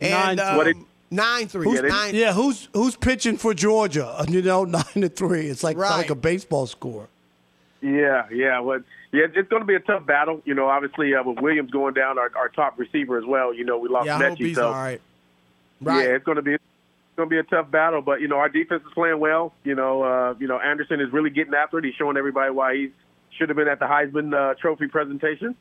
[0.00, 0.76] And Nine- um, What it-
[1.10, 1.64] nine three.
[1.64, 4.24] Who's, nine yeah, who's who's pitching for Georgia?
[4.28, 5.46] You know, nine to three.
[5.46, 5.96] It's like Right.
[5.96, 7.08] like a baseball score.
[7.80, 8.58] Yeah, yeah.
[8.60, 8.80] Well,
[9.12, 10.42] yeah, it's going to be a tough battle.
[10.44, 13.54] You know, obviously uh, with Williams going down, our, our top receiver as well.
[13.54, 15.00] You know, we lost Yeah, I hope Metchie, he's so all right.
[15.80, 16.08] Right.
[16.08, 16.54] yeah, it's going to be.
[16.54, 16.62] It's
[17.16, 19.52] going to be a tough battle, but you know our defense is playing well.
[19.64, 21.84] You know, uh, you know Anderson is really getting after it.
[21.84, 22.90] He's showing everybody why he
[23.36, 25.56] should have been at the Heisman uh, Trophy presentation.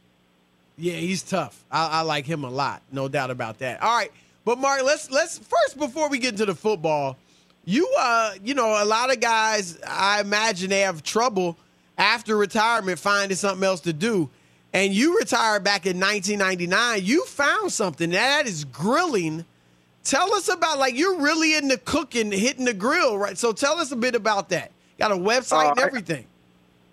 [0.77, 1.63] Yeah, he's tough.
[1.71, 3.81] I, I like him a lot, no doubt about that.
[3.81, 4.11] All right,
[4.47, 7.17] but Mark, let's let's first before we get into the football,
[7.65, 11.57] you uh, you know, a lot of guys, I imagine they have trouble
[11.97, 14.29] after retirement finding something else to do.
[14.71, 17.01] And you retired back in 1999.
[17.03, 19.43] You found something that is grilling.
[20.05, 23.37] Tell us about like you're really into cooking, hitting the grill, right?
[23.37, 24.71] So tell us a bit about that.
[24.97, 26.25] Got a website Uh, and I- everything.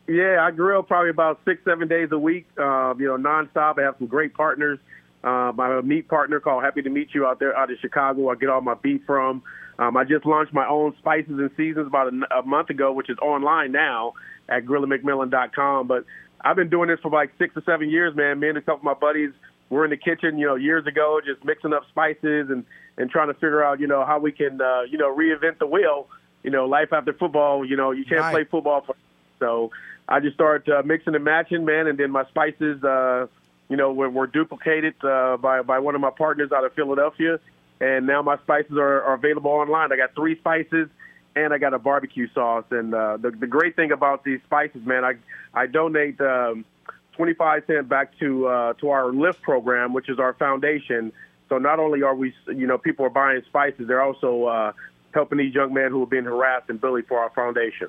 [0.09, 2.47] Yeah, I grill probably about six, seven days a week.
[2.59, 3.79] Uh, you know, nonstop.
[3.79, 4.81] I have some great partners.
[5.25, 7.79] Um, I have a meat partner called Happy to Meet You out there out of
[7.81, 8.29] Chicago.
[8.31, 9.43] I get all my beef from.
[9.79, 13.09] Um, I just launched my own spices and seasons about a, a month ago, which
[13.09, 14.13] is online now
[14.49, 15.87] at grillinmcmillian.com.
[15.89, 16.05] But
[16.43, 18.39] I've been doing this for like six or seven years, man.
[18.39, 19.31] Me and a couple of my buddies
[19.71, 22.65] were in the kitchen, you know, years ago, just mixing up spices and
[22.99, 25.67] and trying to figure out, you know, how we can, uh, you know, reinvent the
[25.67, 26.07] wheel.
[26.43, 27.65] You know, life after football.
[27.65, 28.33] You know, you can't Right.
[28.33, 28.95] play football for
[29.41, 29.71] so
[30.09, 33.27] I just started uh, mixing and matching, man, and then my spices, uh,
[33.69, 37.41] you know, were, were duplicated uh, by by one of my partners out of Philadelphia,
[37.81, 39.93] and now my spices are, are available online.
[39.93, 40.89] I got three spices,
[41.35, 42.65] and I got a barbecue sauce.
[42.71, 45.15] And uh, the the great thing about these spices, man, I
[45.55, 46.65] I donate um,
[47.13, 51.13] twenty five cent back to uh, to our Lift program, which is our foundation.
[51.49, 54.73] So not only are we, you know, people are buying spices, they're also uh,
[55.13, 57.89] helping these young men who have been harassed and bullied for our foundation.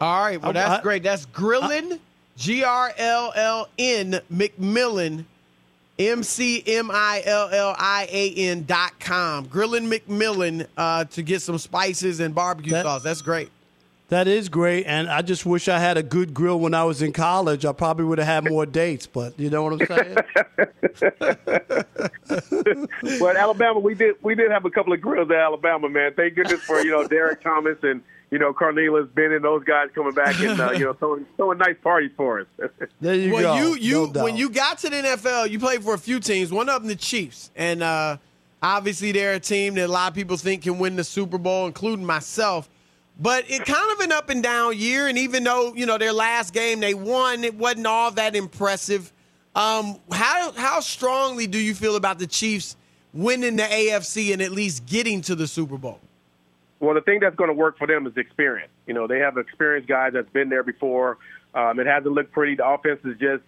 [0.00, 0.40] All right.
[0.40, 1.02] Well, I- that's great.
[1.02, 1.98] That's Grillin,
[2.36, 5.24] G R L L N McMillian,
[5.98, 9.46] M C M I L L I A N dot com.
[9.46, 13.02] Grillin McMillian uh, to get some spices and barbecue That- sauce.
[13.02, 13.50] That's great.
[14.10, 17.00] That is great, and I just wish I had a good grill when I was
[17.00, 17.64] in college.
[17.64, 20.16] I probably would have had more dates, but you know what I'm saying?
[23.18, 26.12] but Alabama, we did we did have a couple of grills at Alabama, man.
[26.14, 28.02] Thank goodness for you know Derek Thomas and
[28.34, 31.56] you know Cornelius Ben and those guys coming back and uh, you know throwing, throwing
[31.56, 32.46] nice parties for us.
[33.00, 33.62] There you well, go.
[33.62, 36.50] you you No when you got to the NFL, you played for a few teams.
[36.50, 38.16] One of them, the Chiefs, and uh,
[38.60, 41.66] obviously they're a team that a lot of people think can win the Super Bowl,
[41.68, 42.68] including myself.
[43.20, 46.12] But it kind of an up and down year, and even though you know their
[46.12, 49.12] last game they won, it wasn't all that impressive.
[49.54, 52.76] Um, how how strongly do you feel about the Chiefs
[53.12, 56.00] winning the AFC and at least getting to the Super Bowl?
[56.84, 58.72] Well, the thing that's going to work for them is experience.
[58.86, 61.18] You know, they have experienced guys that's been there before.
[61.54, 62.56] Um, it hasn't looked pretty.
[62.56, 63.42] The offense is just,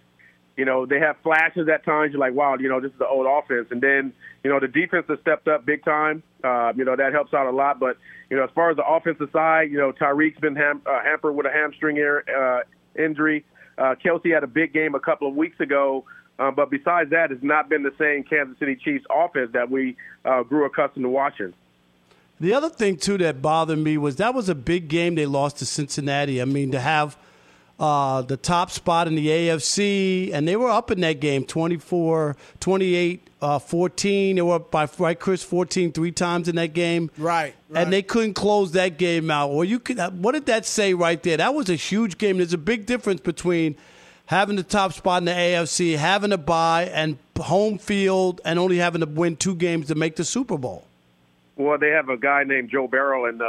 [0.56, 2.12] you know, they have flashes at times.
[2.12, 3.68] You're like, wow, you know, this is the old offense.
[3.70, 6.22] And then, you know, the defense has stepped up big time.
[6.42, 7.78] Uh, you know, that helps out a lot.
[7.78, 7.98] But,
[8.30, 11.34] you know, as far as the offensive side, you know, Tyreek's been ham- uh, hampered
[11.36, 12.60] with a hamstring uh,
[12.98, 13.44] injury.
[13.76, 16.04] Uh, Kelce had a big game a couple of weeks ago
[16.38, 19.96] Uh, but besides that, it's not been the same Kansas City Chiefs offense that we
[20.24, 21.54] uh, grew accustomed to watching.
[22.38, 25.58] The other thing too that bothered me was that was a big game they lost
[25.58, 26.42] to Cincinnati.
[26.42, 27.16] I mean, to have
[27.78, 32.36] uh, the top spot in the AFC, and they were up in that game 24,
[32.60, 34.36] 28, uh, 14.
[34.36, 37.10] They were up by, right, Chris, 14 three times in that game.
[37.18, 37.82] Right, right.
[37.82, 39.50] And they couldn't close that game out.
[39.50, 41.36] Or you could, uh, what did that say right there?
[41.36, 42.38] That was a huge game.
[42.38, 43.76] There's a big difference between
[44.26, 48.78] having the top spot in the AFC, having a bye, and home field, and only
[48.78, 50.86] having to win two games to make the Super Bowl.
[51.56, 53.46] Well, they have a guy named Joe Burrow and uh,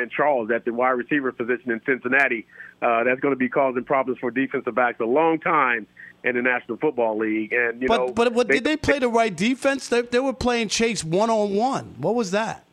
[0.00, 2.46] and Charles at the wide receiver position in Cincinnati.
[2.80, 5.86] Uh, that's going to be causing problems for defensive backs a long time
[6.24, 7.52] in the National Football League.
[7.52, 9.88] And you but, know, but but did they play the right defense?
[9.88, 11.94] They, they were playing Chase one on one.
[11.98, 12.64] What was that?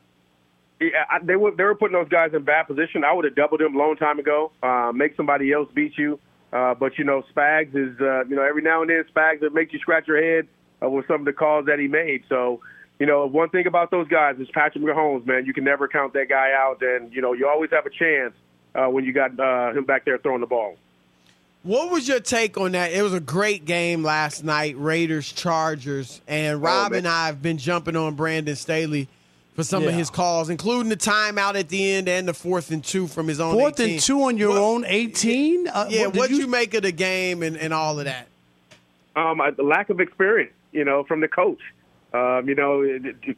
[0.79, 3.03] Yeah, I, they were they were putting those guys in bad position.
[3.03, 4.51] I would have doubled them a long time ago.
[4.63, 6.19] Uh, make somebody else beat you.
[6.53, 9.49] Uh, but you know, Spags is uh, you know every now and then Spags will
[9.49, 10.47] make you scratch your head
[10.81, 12.23] uh, with some of the calls that he made.
[12.29, 12.61] So
[12.99, 15.45] you know, one thing about those guys is Patrick Mahomes, man.
[15.45, 18.33] You can never count that guy out, and you know, you always have a chance
[18.75, 20.75] uh, when you got uh, him back there throwing the ball.
[21.63, 22.93] What was your take on that?
[22.93, 27.41] It was a great game last night, Raiders Chargers, and Rob Oh, and I have
[27.41, 29.09] been jumping on Brandon Staley
[29.55, 32.81] for some of his calls, including the timeout at the end and the fourth and
[32.81, 33.55] two from his own.
[33.55, 33.93] Fourth 18.
[33.95, 35.67] and two on your What- own eighteen.
[35.67, 38.27] Uh, Yeah, what, did what you, make of the game and, and all of that?
[39.17, 41.59] Um, the lack of experience, you know, from the coach.
[42.13, 42.83] Um, you know,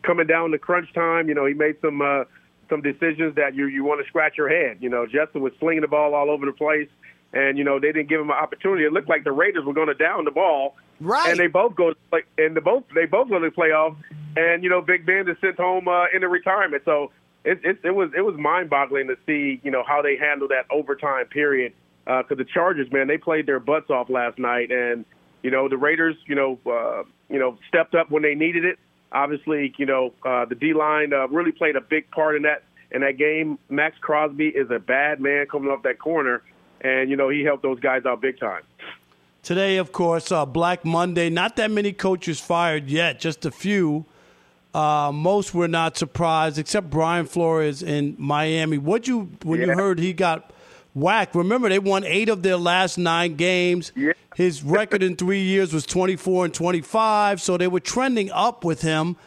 [0.03, 2.23] coming down to crunch time, you know, he made some uh,
[2.69, 4.77] some decisions that you you want to scratch your head.
[4.79, 6.87] You know, Justin was slinging the ball all over the place,
[7.33, 8.85] and you know they didn't give him an opportunity.
[8.85, 11.29] It looked like the Raiders were going to down the ball, Right.
[11.31, 13.97] and they both go like, and the both they both go to the playoffs,
[14.37, 16.83] and you know Big Ben is sent home uh, into retirement.
[16.85, 17.11] So
[17.43, 20.51] it, it it was it was mind boggling to see you know how they handled
[20.51, 21.73] that overtime period
[22.05, 25.03] because the Chargers man they played their butts off last night, and
[25.43, 28.79] you know the Raiders you know uh, you know stepped up when they needed it.
[29.11, 32.63] Obviously, you know uh, the D line uh, really played a big part in that
[32.91, 33.57] in that game.
[33.69, 36.43] Maxx Crosby is a bad man coming off that corner,
[36.81, 38.63] and you know he helped those guys out big time.
[39.43, 41.29] Today, of course, uh, Black Monday.
[41.29, 44.05] Not that many coaches fired yet, just a few.
[44.73, 48.77] Uh, most were not surprised, except Brian Flores in Miami.
[48.77, 50.53] What you when you heard he got
[50.93, 51.35] whacked?
[51.35, 53.91] Remember, they won eight of their last nine games.
[53.95, 54.13] Yeah.
[54.35, 58.31] His record in three years was twenty four and twenty five, so they were trending
[58.31, 59.17] up with him.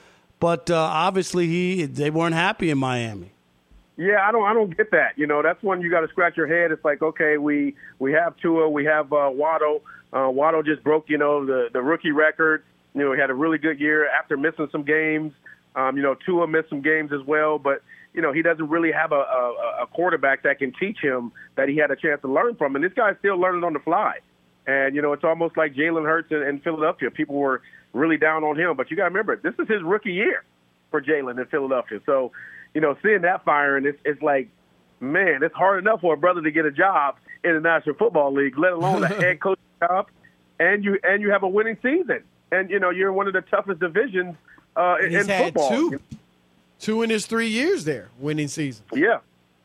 [0.40, 3.30] But uh, obviously, he they weren't happy in Miami.
[3.96, 5.16] Yeah, I don't, I don't get that.
[5.16, 6.72] You know, that's when you got to scratch your head.
[6.72, 9.82] It's like, okay, we we have Tua, we have uh, Waddle.
[10.12, 12.64] Uh, Waddle just broke, you know, the the rookie record.
[12.94, 15.32] You know, he had a really good year after missing some games.
[15.76, 17.82] Um, you know, Tua missed some games as well, but
[18.14, 21.68] you know, he doesn't really have a, a, a quarterback that can teach him that
[21.68, 22.76] he had a chance to learn from.
[22.76, 24.18] And this guy's still learning on the fly.
[24.66, 27.10] And you know, it's almost like Jalen Hurts in, in Philadelphia.
[27.10, 27.60] People were
[27.92, 30.44] really down on him, but you got to remember, this is his rookie year
[30.90, 32.00] for Jalen in Philadelphia.
[32.06, 32.32] So,
[32.72, 34.48] you know, seeing that firing, it's, it's like,
[35.00, 38.32] man, it's hard enough for a brother to get a job in the National Football
[38.32, 40.08] League, let alone a head coach job,
[40.58, 43.32] and you and you have a winning season, and you know you're in one of
[43.32, 44.34] the toughest divisions
[44.76, 45.68] uh, in, in football.
[45.68, 46.00] two,
[46.80, 48.84] two in his three years there, winning season.
[48.92, 49.18] Yeah,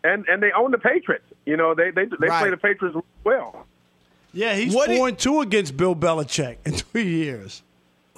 [0.04, 1.26] and and they own the Patriots.
[1.46, 2.42] You know, they they they Right.
[2.42, 3.66] play the Patriots well.
[4.34, 7.64] Yeah, he's What four it- and two against Bill Belichick in three years.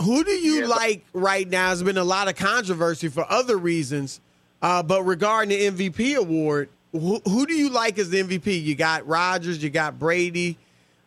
[0.01, 0.67] Who do you Yeah.
[0.67, 1.67] like right now?
[1.67, 4.19] There's been a lot of controversy for other reasons,
[4.62, 8.62] uh, but regarding the MVP award, who, who do you like as the MVP?
[8.63, 10.58] You got Rodgers, you got Brady.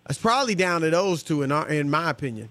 [0.08, 2.50] It's probably down to those two, in our, in my opinion.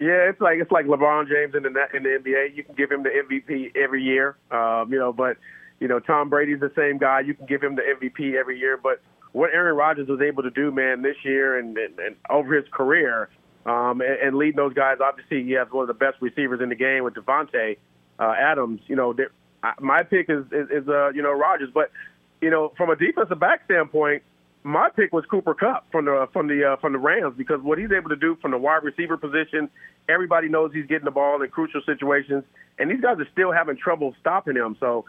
[0.00, 2.54] Yeah, it's like it's like LeBron James in the in the NBA.
[2.54, 5.12] You can give him the MVP every year, um, you know.
[5.12, 5.38] But
[5.80, 7.20] you know, Tom Brady's the same guy.
[7.20, 8.76] You can give him the MVP every year.
[8.76, 9.00] But
[9.32, 12.66] what Aaron Rodgers was able to do, man, this year and and, and over his
[12.70, 13.28] career,
[13.66, 14.98] um, and, and leading those guys.
[15.02, 17.78] Obviously, he has one of the best receivers in the game with Davante
[18.20, 18.80] uh, Adams.
[18.86, 19.14] You know,
[19.64, 21.70] I- my pick is is, is uh, you know Rodgers.
[21.74, 21.90] But
[22.40, 24.22] you know, from a defensive back standpoint,
[24.68, 27.78] my pick was Cooper Kupp from the from the uh, from the Rams because what
[27.78, 29.68] he's able to do from the wide receiver position,
[30.08, 32.44] everybody knows he's getting the ball in crucial situations,
[32.78, 34.76] and these guys are still having trouble stopping him.
[34.80, 35.04] So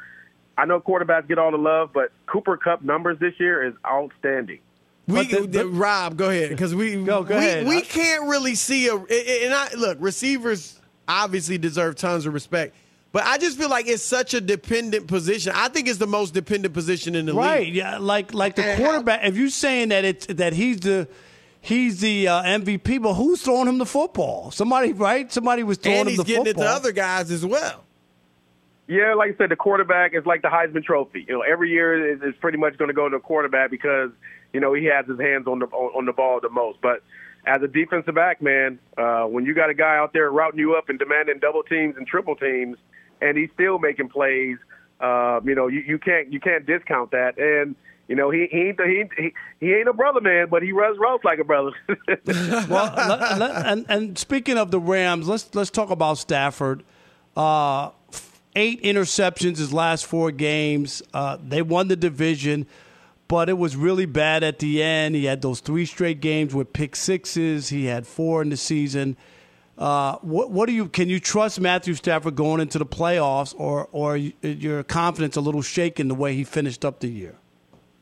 [0.58, 4.60] I know quarterbacks get all the love, but Cooper Kupp numbers this year is outstanding.
[5.08, 7.68] We, the- the- the- Rob, go ahead, because we Go- go we, ahead.
[7.68, 8.96] we can't really see a.
[8.96, 12.76] And I look, receivers obviously deserve tons of respect,
[13.12, 15.52] but I just feel like it's such a dependent position.
[15.56, 17.66] I think it's the most dependent position in the Right.
[17.68, 17.76] league.
[17.76, 17.98] Yeah.
[17.98, 19.22] Like like the And how- quarterback.
[19.26, 21.08] If you're saying that it's that he's the
[21.62, 24.52] he's the uh, MVP, but who's throwing him the football?
[24.52, 25.32] Somebody, right?
[25.32, 27.84] Somebody was throwing and him he's the getting it to other guys as well.
[28.88, 31.24] Yeah, like I said, the quarterback is like the Heisman Trophy.
[31.28, 34.10] You know, every year is, is pretty much going to go to the quarterback because
[34.52, 36.80] you know he has his hands on the on, on the ball the most.
[36.82, 37.04] But
[37.46, 40.74] as a defensive back, man, uh, when you got a guy out there routing you
[40.76, 42.78] up and demanding double teams and triple teams,
[43.22, 44.58] and he's still making plays,
[45.00, 47.38] uh, you know, you, you can't you can't discount that.
[47.38, 47.76] And
[48.08, 51.40] you know, he he he he, ain't a brother, man, but he runs routes like
[51.40, 51.72] a brother.
[52.68, 56.84] well, let, let, and and speaking of the Rams, let's let's talk about Stafford.
[57.38, 57.92] Uh,
[58.56, 61.02] eight interceptions his last four games.
[61.14, 62.66] Uh, they won the division,
[63.28, 65.16] but it was really bad at the end.
[65.16, 67.70] He had those three straight games with pick sixes.
[67.70, 69.18] He had four in the season.
[69.80, 73.88] Uh, what, what do you can you trust Matthew Stafford going into the playoffs, or
[73.92, 77.36] or your confidence a little shaken the way he finished up the year?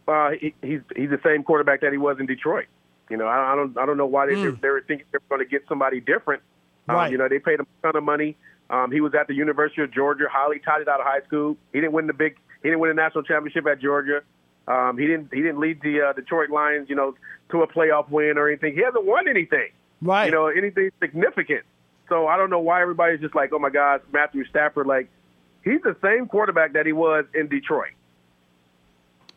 [0.07, 2.65] Uh, he, he's he's the same quarterback that he was in Detroit.
[3.09, 4.59] You know, I, I don't I don't know why they mm.
[4.59, 6.41] they were thinking they're going to get somebody different.
[6.89, 7.11] Um, right.
[7.11, 8.35] you know, they paid him a ton of money.
[8.69, 11.57] Um, he was at the University of Georgia, highly touted out of high school.
[11.73, 14.21] He didn't win the big, he didn't win a national championship at Georgia.
[14.67, 17.15] Um, he didn't, he didn't lead the uh, Detroit Lions, you know,
[17.51, 18.73] to a playoff win or anything.
[18.73, 19.69] He hasn't won anything,
[20.01, 20.25] right?
[20.25, 21.63] You know, anything significant.
[22.09, 24.87] So I don't know why everybody's just like, oh my God, Matthew Stafford.
[24.87, 25.09] Like,
[25.63, 27.91] he's the same quarterback that he was in Detroit.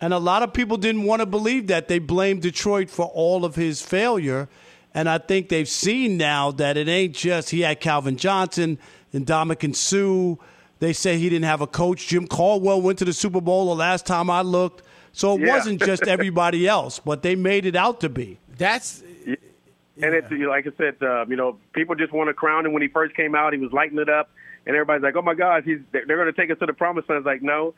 [0.01, 1.88] And a lot of people didn't want to believe that.
[1.88, 4.49] They blamed Detroit for all of his failure.
[4.94, 8.79] And I think they've seen now that it ain't just he had Calvin Johnson
[9.12, 10.42] and Ndamukong Suh.
[10.79, 12.09] They say he didn't have a coach.
[12.09, 14.83] Jim Caldwell went to the Super Bowl the last time I looked.
[15.12, 15.55] So it yeah.
[15.55, 18.38] wasn't just everybody else, but they made it out to be.
[18.57, 19.03] That's
[20.01, 20.07] yeah.
[20.07, 22.83] and it's like I said, uh, you know, people just want to crown him when
[22.83, 23.53] he first came out.
[23.53, 24.31] He was lighting it up,
[24.67, 27.09] and everybody's like, "Oh my God, he's they're going to take us to the promised
[27.09, 27.75] land." It's like, no,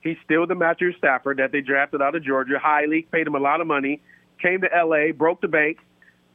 [0.00, 3.40] he's still the Matthew Stafford that they drafted out of Georgia, highly paid him a
[3.40, 4.00] lot of money,
[4.40, 5.78] came to L.A., broke the bank.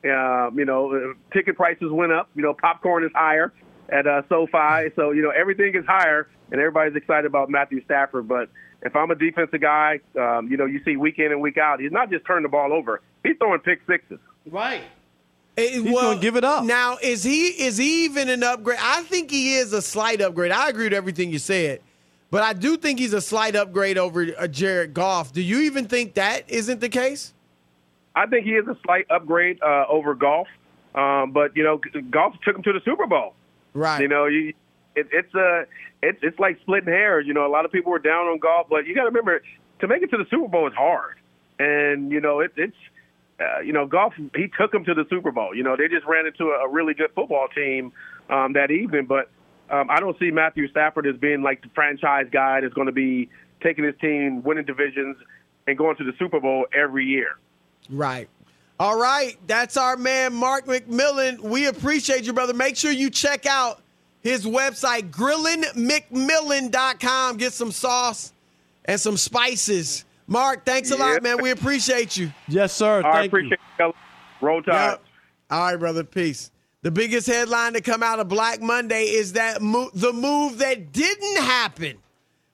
[0.04, 2.30] Uh, you know, uh, ticket prices went up.
[2.36, 3.54] You know, popcorn is higher
[3.90, 4.92] at uh, SoFi.
[4.96, 8.28] So, you know, everything is higher, and everybody's excited about Matthew Stafford.
[8.28, 8.50] But
[8.82, 11.80] if I'm a defensive guy, um, you know, you see week in and week out,
[11.80, 13.02] he's not just turning the ball over.
[13.24, 14.20] He's throwing pick sixes.
[14.50, 14.82] Right.
[15.58, 16.64] He's well, going to give it up.
[16.64, 18.80] Now, is he is he even an upgrade?
[18.82, 20.52] I think he is a slight upgrade.
[20.52, 21.82] I agree with everything you said,
[22.30, 25.34] but I do think he's a slight upgrade over uh, Jared Goff.
[25.34, 27.34] Do you even think that isn't the case?
[28.16, 30.48] I think he is a slight upgrade uh, over Goff,
[30.96, 33.34] um, but you know, Goff took him to the Super Bowl.
[33.74, 34.02] Right.
[34.02, 34.54] You know, you,
[34.96, 35.66] it, it's a uh,
[36.02, 37.28] it's it's like splitting hairs.
[37.28, 39.42] You know, a lot of people were down on Goff, but you got to remember
[39.80, 41.18] to make it to the Super Bowl is hard,
[41.60, 42.76] and you know it, it's.
[43.42, 45.56] Uh, you know, Goff, He took them to the Super Bowl.
[45.56, 47.92] You know, they just ran into a, a really good football team
[48.30, 49.06] um, that evening.
[49.06, 49.30] But
[49.70, 52.94] um, I don't see Matthew Stafford as being like the franchise guy that's going to
[52.94, 53.30] be
[53.64, 55.18] taking his team, winning divisions,
[55.68, 57.38] and going to the Super Bowl every year.
[57.90, 58.30] Right.
[58.80, 61.40] All right, that's our man Mark McMillian.
[61.40, 62.54] We appreciate you, brother.
[62.54, 63.80] Make sure you check out
[64.22, 67.38] his website, grillinmcmillian.com.
[67.38, 68.34] Get some sauce
[68.86, 70.04] and some spices.
[70.28, 71.42] Mark, thanks a lot, man.
[71.42, 72.32] We appreciate you.
[72.48, 73.04] Yes, sir.
[73.06, 73.86] I appreciate you.
[73.86, 73.94] you.
[74.42, 74.92] Roll Tide.
[74.92, 75.04] Yep.
[75.50, 76.04] All right, brother.
[76.04, 76.52] Peace.
[76.84, 80.92] The biggest headline to come out of Black Monday is that mo- the move that
[80.92, 81.98] didn't happen.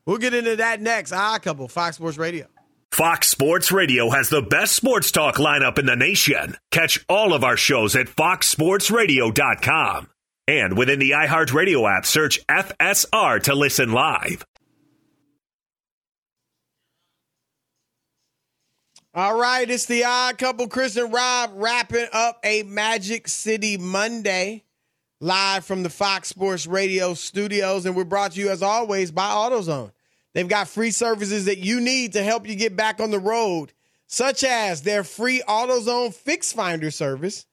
[0.05, 1.13] We'll get into that next.
[1.13, 2.47] Ah, couple Fox Sports Radio.
[2.91, 6.57] Fox Sports Radio has the best sports talk lineup in the nation.
[6.71, 10.09] Catch all of our shows at foxsportsradio.com.
[10.47, 14.45] And within the iHeartRadio app, search FSR to listen live.
[19.17, 24.63] All right, it's the odd couple, Chris and Rob, wrapping up a Magic City Monday
[25.19, 27.87] live from the Fox Sports Radio studios.
[27.87, 29.91] And we're brought to you, as always, by AutoZone.
[30.35, 33.73] They've got free services that you need to help you get back on the road,
[34.05, 37.47] such as their free AutoZone Fix Finder service.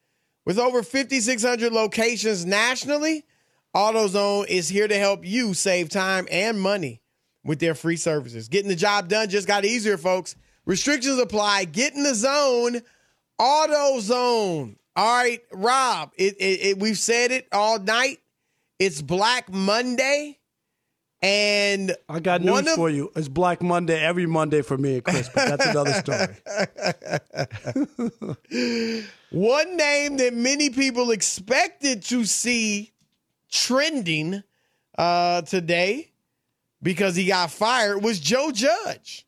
[0.44, 3.24] With over 5,600 locations nationally,
[3.74, 7.00] AutoZone is here to help you save time and money
[7.42, 8.48] with their free services.
[8.48, 10.36] Getting the job done just got easier, folks.
[10.66, 11.66] Restrictions apply.
[11.66, 12.80] Get in the zone.
[13.38, 14.76] Auto zone.
[14.96, 18.20] All right, Rob, it, it, it, we've said it all night.
[18.78, 20.38] It's Black Monday.
[21.20, 23.10] And I got news of, for you.
[23.16, 26.36] It's Black Monday every Monday for me and Chris, but that's another story.
[29.30, 32.92] One name that many people expected to see
[33.50, 34.42] trending
[34.96, 36.12] uh, today
[36.82, 39.26] because he got fired was Joe Judge.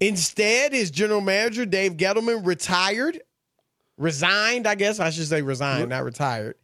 [0.00, 3.20] Instead, his general manager, Dave Gettleman, retired,
[3.98, 6.56] resigned, I guess I should say resigned, not retired.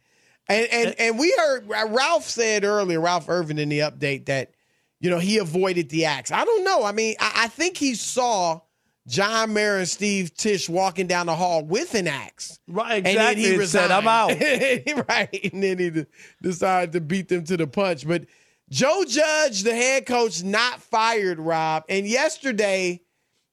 [0.49, 4.51] And and and we heard Ralph said earlier, Ralph Irvin in the update that
[4.99, 6.31] you know he avoided the axe.
[6.31, 6.83] I don't know.
[6.83, 8.61] I mean, I, I think he saw
[9.07, 12.59] John Mara and Steve Tisch walking down the hall with an axe.
[12.67, 13.43] Right, exactly.
[13.43, 13.89] And he resigned.
[13.89, 14.29] said, "I'm out."
[15.09, 16.05] right, and then he
[16.41, 18.07] decided to beat them to the punch.
[18.07, 18.25] But
[18.69, 21.83] Joe Judge, the head coach, not fired, Rob.
[21.89, 23.01] And yesterday,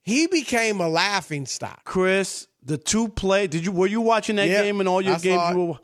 [0.04, 1.84] he became a laughing stock.
[1.84, 3.46] Chris, the two play.
[3.48, 5.42] Did you were you watching that Yeah, game and all your I games?
[5.56, 5.78] You were,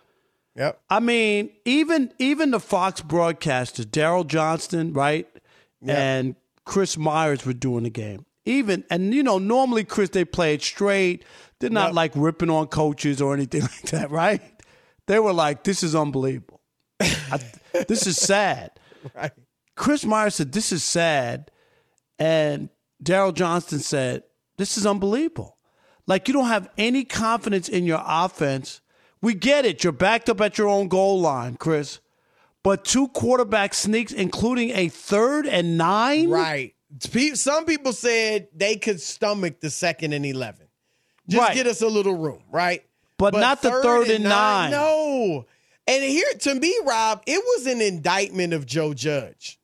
[0.57, 0.81] Yep.
[0.91, 5.27] I mean, even even the Fox broadcasters, Daryl Johnston, right,
[5.87, 8.27] and Chris Myers were doing the game.
[8.45, 11.25] Even and you know, normally Chris they play it straight.
[11.61, 11.95] They're not Yep.
[11.95, 14.43] like ripping on coaches or anything like that, right?
[15.07, 16.61] They were like, "This is unbelievable.
[17.01, 17.39] I,
[17.89, 18.73] this is sad."
[19.14, 19.33] Right.
[19.77, 21.51] Chris Myers said, "This is sad,"
[22.18, 22.68] and
[23.03, 24.23] Daryl Johnston said,
[24.57, 25.57] "This is unbelievable."
[26.07, 28.81] Like you don't have any confidence in your offense.
[29.23, 29.85] We get it.
[29.85, 32.01] You're backed up at your own goal line, Chris.
[32.63, 36.29] But two quarterback sneaks, including a third and nine.
[36.31, 36.75] Right.
[37.35, 40.67] Some people said they could stomach the second and 11.
[41.29, 41.55] Just Right.
[41.55, 42.83] get us a little room, right?
[43.17, 44.73] But not the third and nine.
[44.73, 45.47] No.
[45.87, 49.60] And here, to me, Rob, it was an indictment of Joe Judge.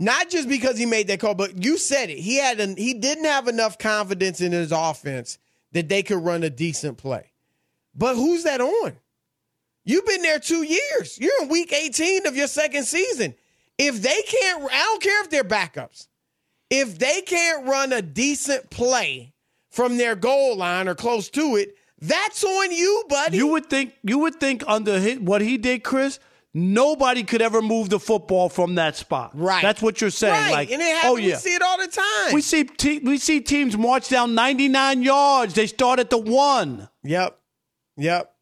[0.00, 2.18] Not just because he made that call, but you said it.
[2.18, 5.36] He had an, he didn't have enough confidence in his offense
[5.72, 7.30] that they could run a decent play.
[7.94, 8.96] But who's that on?
[9.84, 11.18] You've been there two years.
[11.20, 13.34] You're in week 18 of your second season.
[13.76, 16.06] If they can't, I don't care if they're backups.
[16.70, 19.34] If they can't run a decent play
[19.68, 23.36] from their goal line or close to it, that's on you, buddy.
[23.36, 26.18] You would think you would think under his, what he did, Chris,
[26.54, 29.30] nobody could ever move the football from that spot.
[29.34, 29.62] right.
[29.62, 30.32] That's what you're saying.
[30.32, 30.52] Right.
[30.52, 31.12] Like, and it oh, happens.
[31.12, 32.34] oh yeah, We see it all the time.
[32.34, 35.54] we see te- we see teams march down 99 yards.
[35.54, 36.88] They start at the one.
[37.02, 37.38] Yep.
[37.96, 38.34] Yep.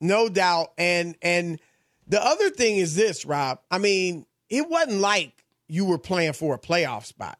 [0.00, 0.72] No doubt.
[0.78, 1.60] And and
[2.06, 3.60] the other thing is this, Rob.
[3.70, 7.38] I mean, it wasn't like you were playing for a playoff spot.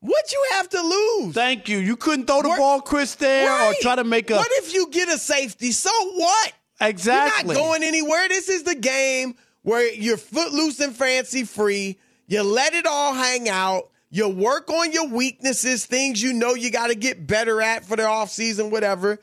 [0.00, 1.34] What you have to lose?
[1.34, 1.78] Thank you.
[1.78, 4.88] You couldn't throw the ball, Chris, there, or try to make a What if you
[4.90, 5.72] get a safety?
[5.72, 6.52] So what?
[6.80, 7.54] Exactly.
[7.54, 8.28] You're not going anywhere.
[8.28, 11.98] This is the game where you're footloose and fancy free.
[12.26, 13.90] You let it all hang out.
[14.10, 17.96] You work on your weaknesses, things you know you got to get better at for
[17.96, 19.18] the offseason, whatever.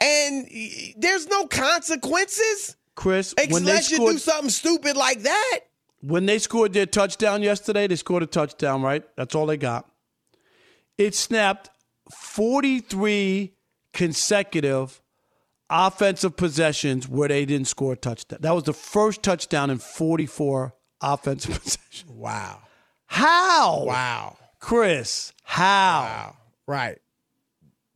[0.00, 0.48] And
[0.96, 5.60] there's no consequences Chris, unless you do something stupid like that.
[6.00, 9.04] when they scored their touchdown yesterday, they scored a touchdown, right?
[9.16, 9.88] That's all they got.
[10.98, 11.70] It snapped
[12.12, 13.52] 43
[13.92, 15.00] consecutive
[15.70, 18.38] offensive possessions where they didn't score a touchdown.
[18.42, 22.04] That was the first touchdown in 44 offensive possessions.
[22.10, 22.60] Wow.
[23.06, 23.84] How?
[23.84, 24.36] Wow.
[24.60, 26.00] Chris, how?
[26.02, 26.36] Wow.
[26.66, 26.98] Right.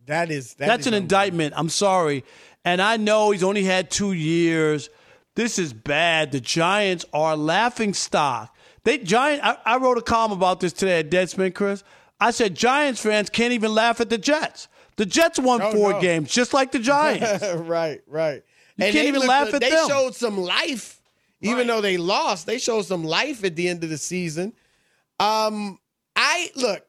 [0.06, 1.54] That is that That's is an indictment.
[1.56, 2.24] I'm sorry.
[2.64, 4.90] And I know he's only had two years.
[5.34, 6.32] This is bad.
[6.32, 8.54] The Giants are laughing stock.
[8.84, 9.44] They Giant.
[9.44, 11.84] I, I wrote a column about this today at Deadspin, Chris.
[12.20, 14.68] I said Giants fans can't even laugh at the Jets.
[14.98, 16.00] The Jets won Oh, four no.
[16.00, 17.42] games, just like the Giants.
[17.54, 18.42] right, right.
[18.76, 19.86] You can't even looked- laugh at they them.
[19.86, 21.00] They showed some life,
[21.40, 22.46] even though they lost.
[22.46, 24.52] They showed some life at the end of the season.
[25.20, 25.78] Um,
[26.14, 26.84] I look.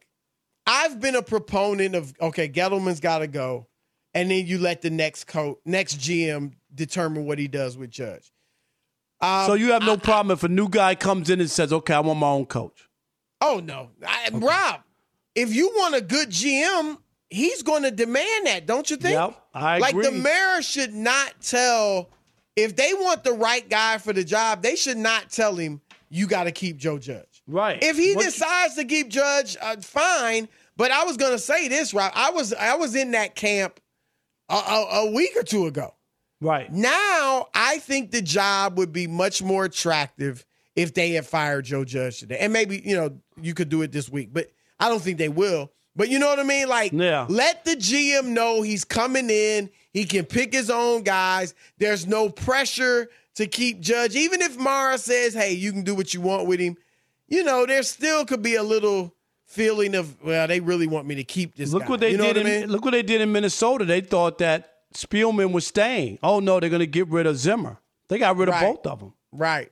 [0.66, 3.66] I've been a proponent of okay, Gettleman's got to go,
[4.14, 8.30] and then you let the next coach, next GM determine what he does with Judge.
[9.20, 11.94] Um, so you have no problem if a new guy comes in and says, "Okay,
[11.94, 12.88] I want my own coach."
[13.40, 14.82] Oh no, I, Rob.
[15.34, 16.98] If you want a good GM,
[17.30, 19.14] he's going to demand that, don't you think?
[19.14, 20.02] Yep, I agree.
[20.02, 22.10] Like the mayor should not tell
[22.56, 24.62] if they want the right guy for the job.
[24.62, 27.42] They should not tell him you got to keep Joe Judge.
[27.46, 27.82] Right.
[27.82, 30.48] If he What- decides to keep Judge, uh, fine.
[30.76, 32.12] But I was going to say this, Rob.
[32.14, 33.80] I was I was in that camp
[34.48, 35.94] a, a, a week or two ago.
[36.40, 36.72] Right.
[36.72, 41.84] Now, I think the job would be much more attractive if they had fired Joe
[41.84, 42.38] Judge today.
[42.38, 45.28] And maybe, you know, you could do it this week, but I don't think they
[45.28, 45.70] will.
[45.96, 46.68] But you know what I mean?
[46.68, 47.26] Like, Yeah.
[47.28, 49.70] let the GM know he's coming in.
[49.92, 51.54] He can pick his own guys.
[51.78, 54.14] There's no pressure to keep Judge.
[54.14, 56.76] Even if Mara says, hey, you can do what you want with him,
[57.26, 59.14] you know, there still could be a little
[59.46, 61.88] feeling of, well, they really want me to keep this Look guy.
[61.88, 62.36] what they you know did.
[62.44, 62.70] what I in.
[62.70, 63.84] Look what they did in Minnesota.
[63.84, 66.18] They thought that Spielman was staying.
[66.22, 67.78] Oh no, they're going to get rid of Zimmer.
[68.08, 68.62] They got rid Right.
[68.64, 69.12] of both of them.
[69.32, 69.70] Right.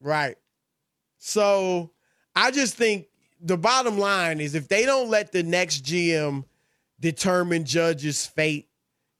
[0.00, 0.36] Right.
[1.18, 1.90] So
[2.34, 3.06] I just think
[3.44, 6.44] the bottom line is if they don't let the next GM
[6.98, 8.68] determine Judge's fate,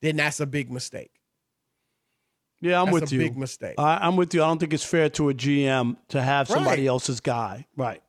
[0.01, 1.11] then that's a big mistake.
[2.61, 3.21] Yeah, I'm That's with a you.
[3.21, 3.75] big mistake.
[3.77, 4.43] I, I'm with you.
[4.43, 6.89] I don't think it's fair to a GM to have somebody Right.
[6.89, 7.67] else's guy.
[7.77, 8.03] Right.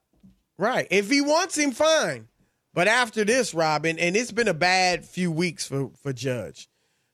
[0.58, 0.88] Right.
[0.92, 2.30] If he wants him, fine.
[2.74, 6.70] But after this, Robin, and it's been a bad few weeks for, for Judge.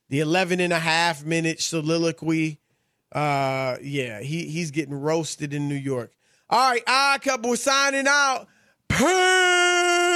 [0.10, 2.60] The 11 and a half minute soliloquy.
[3.12, 6.12] Uh, yeah, he, he's getting roasted in New York.
[6.50, 8.48] All right, I couple, signing out.
[8.92, 10.11] Peace.